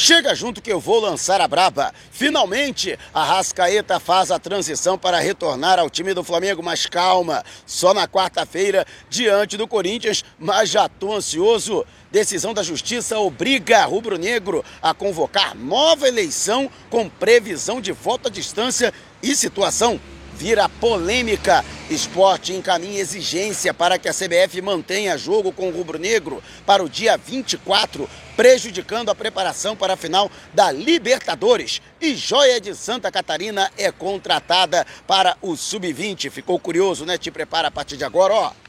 [0.00, 1.92] Chega junto que eu vou lançar a braba.
[2.12, 7.92] Finalmente, a Rascaeta faz a transição para retornar ao time do Flamengo, mas calma, só
[7.92, 11.84] na quarta-feira, diante do Corinthians, mas já tô ansioso.
[12.12, 18.94] Decisão da Justiça obriga Rubro-Negro a convocar nova eleição com previsão de voto à distância
[19.20, 20.00] e situação
[20.38, 21.64] vira polêmica.
[21.90, 27.16] Esporte encaminha exigência para que a CBF mantenha jogo com o rubro-negro para o dia
[27.16, 31.82] 24, prejudicando a preparação para a final da Libertadores.
[32.00, 36.30] E Joia de Santa Catarina é contratada para o Sub-20.
[36.30, 37.18] Ficou curioso, né?
[37.18, 38.67] Te prepara a partir de agora, ó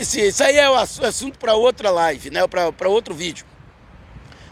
[0.00, 2.40] isso aí é o assunto para outra live, né?
[2.46, 3.44] para outro vídeo.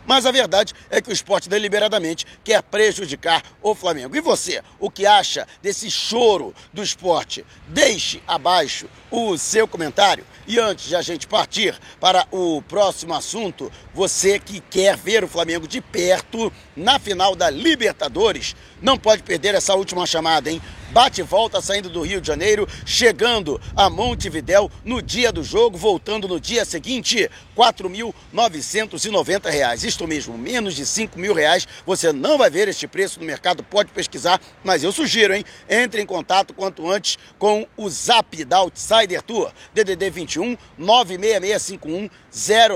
[0.06, 4.17] Mas a verdade é que o esporte deliberadamente quer prejudicar o Flamengo.
[4.17, 7.44] E você, o que acha desse choro do esporte?
[7.69, 10.26] Deixe abaixo o seu comentário.
[10.49, 15.29] E antes de a gente partir para o próximo assunto, você que quer ver o
[15.29, 20.61] Flamengo de perto na final da Libertadores, não pode perder essa última chamada, hein?
[20.91, 25.79] Bate e volta saindo do Rio de Janeiro, chegando a Montevidéu no dia do jogo,
[25.79, 29.85] voltando no dia seguinte, R$ 4.990.
[29.85, 31.67] Isto mesmo, menos de R$ mil reais.
[31.87, 35.45] Você não vai ver este preço no mercado, pode pesquisar, mas eu sugiro, hein?
[35.69, 42.11] Entre em contato quanto antes com o Zap da Outsider Tour, DDD 21 96651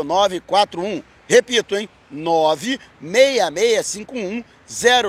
[0.05, 1.03] 0941.
[1.27, 1.89] Repito, hein?
[2.11, 4.45] 96651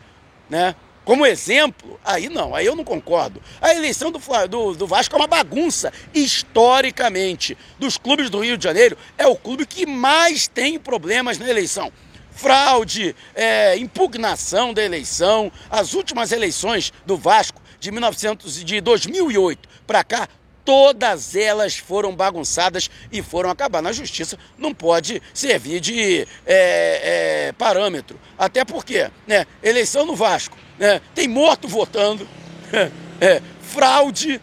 [0.50, 3.40] né, como exemplo, aí não, aí eu não concordo.
[3.58, 5.90] A eleição do, do, do, Vasco é uma bagunça.
[6.12, 11.48] Historicamente, dos clubes do Rio de Janeiro, é o clube que mais tem problemas na
[11.48, 11.90] eleição
[12.32, 15.50] fraude, é, impugnação da eleição.
[15.68, 20.28] As últimas eleições do Vasco de, 1900, de 2008 para cá,
[20.64, 24.38] todas elas foram bagunçadas e foram acabar na justiça.
[24.56, 28.20] Não pode servir de é, é, parâmetro.
[28.38, 32.28] Até porque, né, eleição no Vasco, né, tem morto votando,
[33.20, 34.40] é, fraude,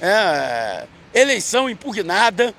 [0.00, 2.54] é, eleição impugnada,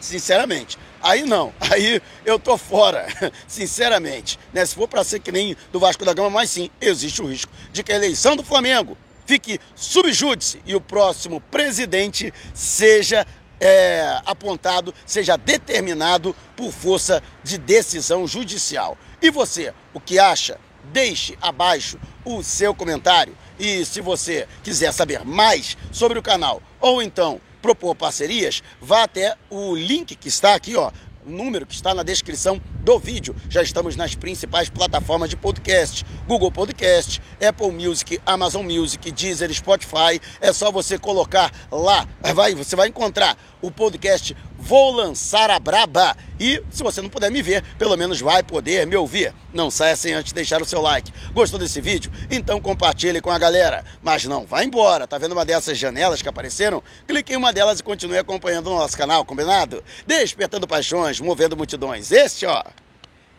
[0.00, 0.78] sinceramente.
[1.02, 3.06] Aí não, aí eu tô fora,
[3.46, 4.38] sinceramente.
[4.52, 4.64] Né?
[4.64, 7.52] Se for para ser que nem do Vasco da Gama, mas sim, existe o risco
[7.72, 13.26] de que a eleição do Flamengo fique subjúdice e o próximo presidente seja
[13.60, 18.96] é, apontado, seja determinado por força de decisão judicial.
[19.20, 20.58] E você, o que acha?
[20.84, 23.36] Deixe abaixo o seu comentário.
[23.58, 29.36] E se você quiser saber mais sobre o canal ou então propor parcerias, vá até
[29.50, 30.90] o link que está aqui, ó,
[31.24, 33.36] número que está na descrição do vídeo.
[33.50, 40.18] Já estamos nas principais plataformas de podcast: Google Podcast, Apple Music, Amazon Music, Deezer, Spotify.
[40.40, 46.16] É só você colocar lá, vai, você vai encontrar o podcast Vou Lançar a Braba.
[46.40, 49.34] E se você não puder me ver, pelo menos vai poder me ouvir.
[49.52, 51.12] Não saia sem antes deixar o seu like.
[51.32, 52.10] Gostou desse vídeo?
[52.30, 53.84] Então compartilhe com a galera.
[54.02, 55.06] Mas não, vá embora.
[55.06, 56.82] Tá vendo uma dessas janelas que apareceram?
[57.06, 59.82] Clique em uma delas e continue acompanhando o nosso canal, combinado?
[60.06, 62.10] Despertando paixões, movendo multidões.
[62.12, 62.62] Este, ó,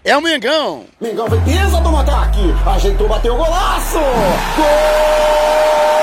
[0.04, 0.86] é o Mengão.
[1.00, 2.54] Mengão foi pesa do ataque.
[2.66, 3.98] Ajeitou, bateu o golaço.
[4.56, 5.99] Gol!